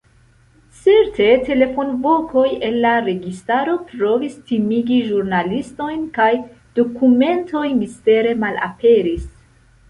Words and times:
Cetere 0.77 1.33
telefonvokoj 1.49 2.45
el 2.69 2.77
la 2.85 2.93
registaro 3.09 3.75
provis 3.91 4.39
timigi 4.47 4.97
ĵurnalistojn 5.11 6.01
kaj 6.17 6.31
dokumentoj 6.81 7.65
mistere 7.85 8.35
malaperis. 8.47 9.31